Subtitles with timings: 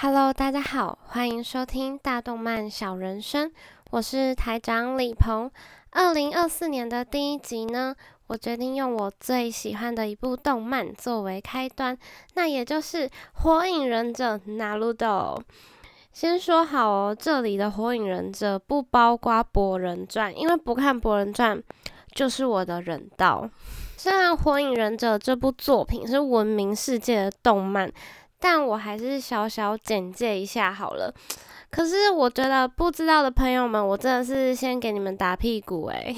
[0.00, 3.50] Hello，大家好，欢迎收听大动漫小人生，
[3.92, 5.48] 我是台长李鹏。
[5.90, 7.94] 二零二四年的第一集呢，
[8.26, 11.96] 我决定用我最喜欢的一部动漫作为开端，
[12.34, 15.40] 那也就是《火影忍者》纳鲁斗。
[16.12, 21.56] 先说好哦，这里的《火影忍者》不包括《博人传》，因为不看《博人传》
[22.12, 23.48] 就是我的忍道。
[23.96, 27.90] 虽然《火影忍者》这部作品是闻名世界的动漫。
[28.44, 31.10] 但我还是小小简介一下好了。
[31.70, 36.14] 可是我觉得不知道的朋友们，我真的是先给你们打屁股诶。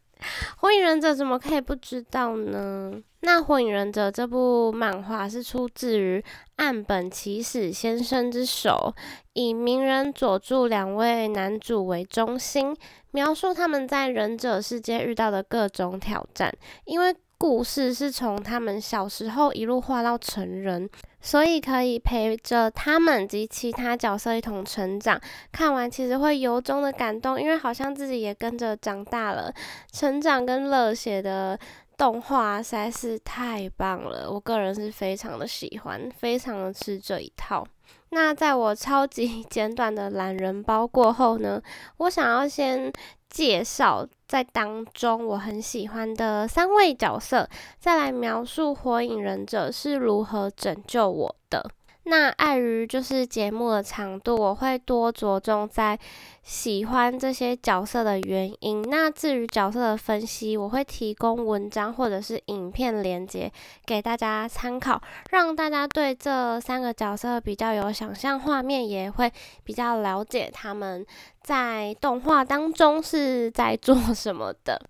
[0.58, 2.92] 火影忍者怎么可以不知道呢？
[3.20, 6.22] 那火影忍者这部漫画是出自于
[6.56, 8.94] 岸本齐史先生之手，
[9.32, 12.76] 以鸣人佐助两位男主为中心，
[13.12, 16.52] 描述他们在忍者世界遇到的各种挑战。
[16.84, 20.88] 因为故事是从他们小时候一路画到成人。
[21.22, 25.18] 所以可以陪着他们及其他角色一同成长，
[25.52, 29.54] 看完其实会由衷的感动，因为好像自己也跟着长大了，
[29.92, 31.58] 成长跟热血的
[31.96, 37.64] 动画实在是太棒了，我个人是非常的喜欢，非常的吃这一套。
[38.10, 41.62] 那在我超级简短的懒人包过后呢，
[41.98, 42.92] 我想要先。
[43.32, 47.48] 介绍在当中我很喜欢的三位角色，
[47.80, 51.70] 再来描述火影忍者是如何拯救我的。
[52.04, 55.98] 那碍于就是节目的长度，我会多着重在
[56.42, 58.82] 喜欢这些角色的原因。
[58.82, 63.50] 那至于角色的分析，我会提供文章或者是影片连接
[63.86, 65.00] 给大家参考，
[65.30, 69.32] 让大家对这三个角色比较有想象画面，也会
[69.62, 71.06] 比较了解他们
[71.40, 74.80] 在动画当中是在做什么的。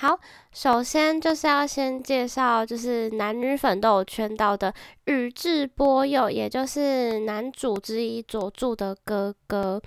[0.00, 0.18] 好，
[0.50, 4.72] 首先就是要先介绍，就是男女粉都有圈到的
[5.04, 9.78] 宇智波鼬，也就是男主之一佐助的哥哥。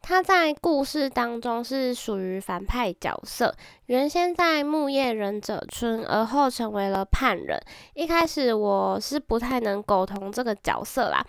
[0.00, 7.60] 他在故事当中是属于反派角色，原先在木叶忍者村，而后成为了叛人。
[7.92, 11.22] 一开始我是不太能苟同这个角色啦。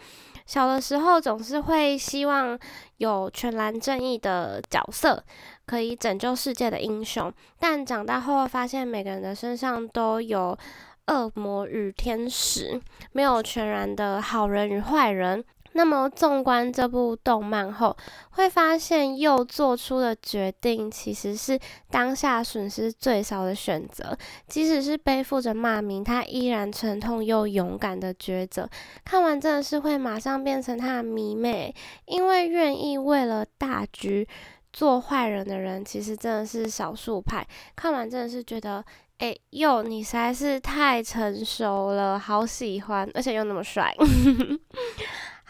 [0.45, 2.57] 小的时候总是会希望
[2.97, 5.23] 有全然正义的角色，
[5.65, 7.31] 可以拯救世界的英雄。
[7.59, 10.57] 但长大后发现，每个人的身上都有
[11.07, 12.81] 恶魔与天使，
[13.11, 15.43] 没有全然的好人与坏人。
[15.73, 17.95] 那么，纵观这部动漫后，
[18.31, 21.57] 会发现又做出的决定其实是
[21.89, 24.17] 当下损失最少的选择。
[24.47, 28.69] 即使是背负着骂名，他依然沉痛又勇敢的抉择。
[29.05, 31.73] 看完真的是会马上变成他的迷妹，
[32.05, 34.27] 因为愿意为了大局
[34.73, 37.47] 做坏人的人，其实真的是少数派。
[37.75, 38.83] 看完真的是觉得，
[39.19, 43.95] 哎哟，你实在是太成熟了，好喜欢，而且又那么帅。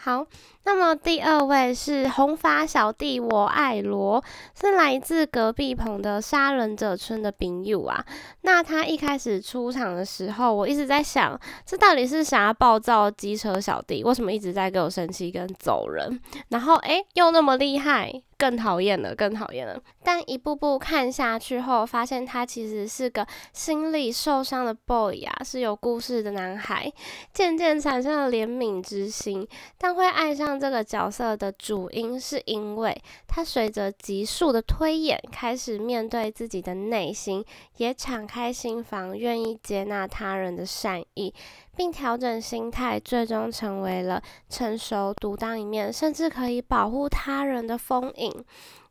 [0.04, 0.26] 好，
[0.64, 4.20] 那么第二位是红发小弟，我爱罗，
[4.60, 8.04] 是来自隔壁棚的杀人者村的丙友啊。
[8.40, 16.20] 那他一开始出场的时候，我一直在想，这到底是想要暴躁机车小弟，为什么一直在给我生气跟走人？
[16.48, 18.22] 然后诶，又那么厉害。
[18.42, 19.80] 更讨厌了，更讨厌了。
[20.02, 26.92] 但一步步看下去后，发现他其实是个心理受伤的 boy 呀，是有故事的男孩。
[27.32, 29.46] 渐渐产生了怜悯之心，
[29.78, 37.44] 但会爱上这个角色的主因，是因为他随着急速的推演，开始面对自己的内心，
[37.76, 41.32] 也敞开心房，愿意接纳他人的善意。
[41.76, 48.44] 并调整心态，最终成为了成熟、独当一面，甚至可以保护他人的风影。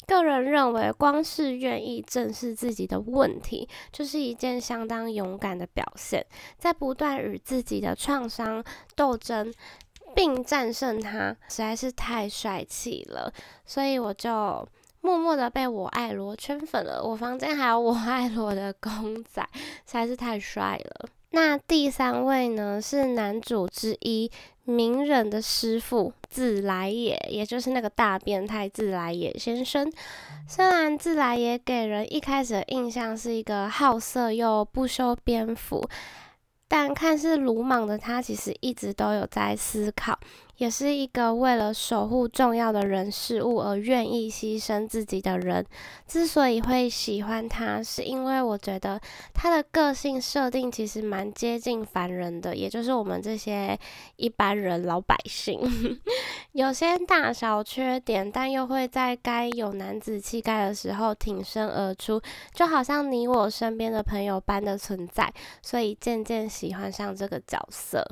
[0.08, 6.26] 个人认为，光是愿意正视自己的问题，就是一件相当勇敢的表现。
[6.58, 8.62] 在不断与自己的创伤
[8.96, 9.54] 斗争，
[10.14, 13.32] 并战胜它，实在是太帅气了。
[13.66, 14.68] 所以我就
[15.00, 17.02] 默默的被我爱罗圈粉了。
[17.02, 21.08] 我房间还有我爱罗的公仔，实在是太帅了。
[21.32, 24.30] 那第三位呢，是男主之一
[24.66, 29.92] 鸣人的师傅自来也，也就是那个大变态自来也先生。
[30.48, 35.82] 虽然自来也给人一开始的印象是一个好色又不修边幅，
[36.72, 40.18] 但看似鲁莽的他，其实一直都有在思考。
[40.56, 45.66] 也是一个为了守护重要的人事物而愿意牺牲自己的人。
[46.08, 49.02] 之所以会喜欢他，是因为我觉得
[49.34, 53.78] 他的个性设定其实蛮接近凡人的，也就是我们这些
[54.18, 55.60] 一般人老百姓，
[56.54, 62.22] 有些大小缺点，但又会在该有男子气概的时候挺身而出，
[62.54, 65.34] 就好像你我身边的朋友般的存在。
[65.62, 68.06] 所以渐渐喜欢上这个角色。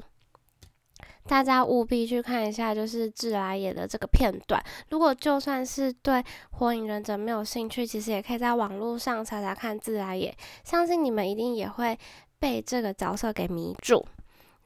[1.27, 4.59] 大家务必去看一下，就是自来也的这个片段。
[4.89, 10.33] 如果就算是对火影忍者没有兴趣，其实也可以在网络上查查看自来也，
[10.63, 11.99] 相信你们一定也会
[12.39, 14.03] 被这个角色给迷住。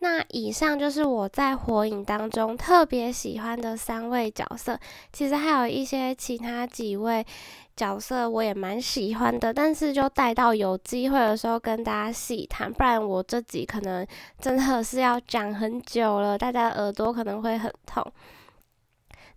[0.04, 4.78] 那以上就是我在火影当中特别喜欢的三位角色，
[5.14, 7.26] 其实还有一些其他几位
[7.74, 14.06] 角色我也蛮喜欢的，但是就带到有机会的时候跟大家细谈，不然我这集可能
[14.42, 18.06] 真的是要讲很久了，大家耳朵可能会很痛。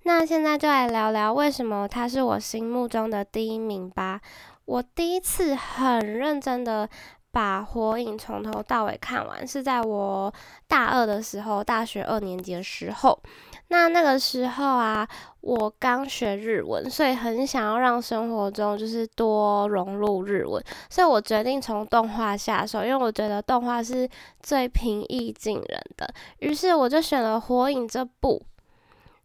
[0.02, 4.20] 那现在就来聊聊为什么他是我心目中的第一名吧。
[4.64, 6.88] 我第一次很认真的。
[7.36, 10.32] 把火影从头到尾看完是在我
[10.66, 13.20] 大二的时候，大学二年级的时候。
[13.68, 15.06] 那那个时候啊，
[15.42, 24.08] 我刚学日文，所以很想要让生活中就是多融入日文，所以我决定从动画下手，因为我觉得动画是
[24.40, 26.08] 最平易近人的。
[26.38, 28.42] 于是我就选了火影这部。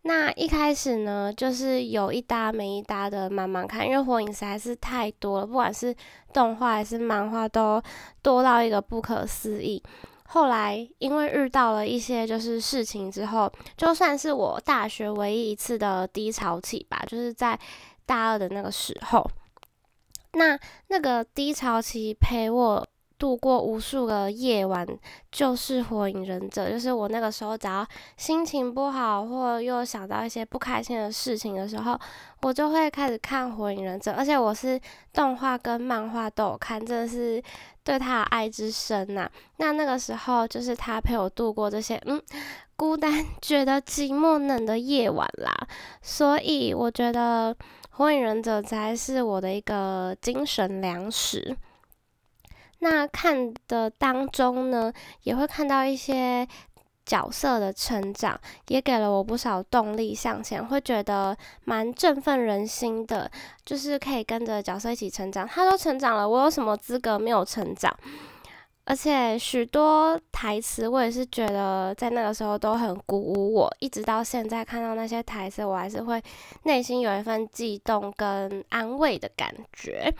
[0.03, 5.95] 那一开始呢，就是有一搭没一搭的慢慢看，因为火影实在是太多了，不管是
[6.33, 7.81] 动画还是漫画，都
[8.21, 9.81] 多到一个不可思议。
[10.23, 17.59] 后来因为遇到了一些就是事情之后，就算是我大学唯一一次的低潮期吧，就是在
[18.05, 19.29] 大二的那个时候，
[20.33, 22.87] 那那个低潮期陪我。
[23.21, 24.83] 度过无数个夜晚，
[25.31, 26.71] 就是火影忍者。
[26.71, 27.85] 就是我那个时候，只要
[28.17, 31.95] 心情不好，或又想到一些不开心的事情的时候，
[32.41, 34.11] 我就会开始看火影忍者。
[34.13, 34.81] 而且我是
[35.13, 37.39] 动画跟漫画都有看，真的是
[37.83, 39.29] 对他的爱之深呐。
[39.57, 42.19] 那那个时候，就是他陪我度过这些嗯
[42.75, 45.55] 孤单、觉得寂寞冷的夜晚啦。
[46.01, 47.55] 所以我觉得
[47.91, 51.55] 火影忍者才是我的一个精神粮食。
[52.81, 54.91] 那看的当中呢，
[55.23, 56.47] 也会看到一些
[57.05, 58.39] 角色的成长，
[58.69, 63.29] 也给了我不少动力向前，会觉得蛮振奋人心的。
[63.63, 67.95] 就是可以跟着角色一起成长，他都成长了，我有什么资格没有成长？
[68.83, 76.21] 而且许多台词，我也是觉得在那个时候都很鼓舞我，一直到现在看到那些台词，我还是会
[76.63, 80.11] 内心有一份悸动跟安慰的感觉。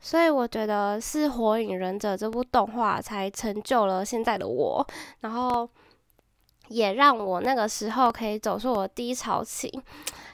[0.00, 4.86] 所以我觉得是《火影忍者》这部动画才成就了现在的我，
[5.20, 5.68] 然后
[6.68, 9.68] 也让我那个时候可以走出我低潮期。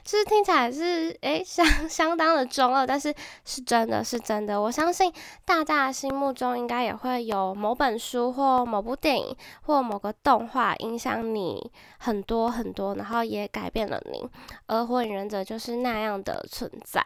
[0.03, 3.13] 其实听起来是诶相 相当的中二，但是
[3.45, 4.59] 是真的是真的。
[4.61, 5.11] 我相信
[5.45, 14.27] 大家心目中应该也会有某本书或某部电影或某个动画影响你很多很多，然后也改变了你。
[14.67, 17.01] 而《火影忍者》就是那样的存在。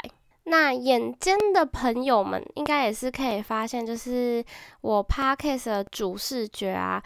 [0.50, 4.44] 那眼尖的朋友们应该也是可以发现，就是
[4.82, 7.04] 我 podcast 的主视觉啊，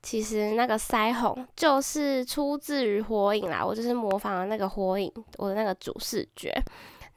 [0.00, 6.54] 其实那个腮红就是出自于火影啦，我就是模仿了那个火影，我的那个主视觉。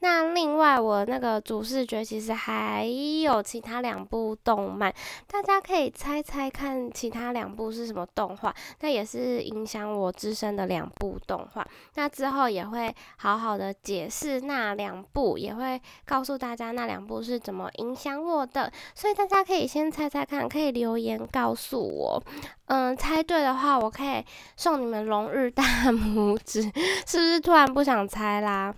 [0.00, 2.84] 那另外，我那个主视觉其实还
[3.22, 4.94] 有其他两部动漫，
[5.26, 8.54] 大家可以猜猜看，其他两部是什么动画？
[8.80, 11.66] 那也是影响我自身的两部动画。
[11.94, 18.72] 那之后也会好好的解释那两部，也会告诉大家那两部是怎么影响我的。
[18.94, 22.22] 所以大家可以先猜猜看，可以留言告诉我。
[22.66, 24.24] 嗯，猜对的话，我可以
[24.56, 26.62] 送你们龙日大拇指，
[27.06, 28.72] 是不是突然不想猜啦？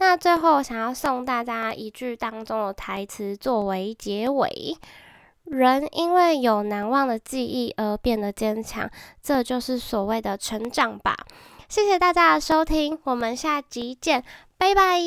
[0.00, 4.78] 那最后想要送大家一句当中的台词作为结尾：
[5.44, 8.90] 人因为有难忘的记忆而变得坚强，
[9.22, 11.14] 这就是所谓的成长吧。
[11.68, 14.24] 谢谢大家的收听，我们下集见，
[14.56, 14.98] 拜拜。